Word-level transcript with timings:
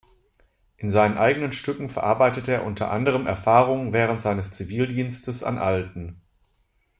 In 0.77 0.89
seinen 0.89 1.15
eigenen 1.19 1.53
Stücken 1.53 1.87
verarbeitete 1.87 2.53
er 2.53 2.65
unter 2.65 2.89
anderem 2.89 3.27
Erfahrungen 3.27 3.93
während 3.93 4.19
seines 4.19 4.49
Zivildienstes 4.49 5.43
an 5.43 5.59
Alten. 5.59 6.19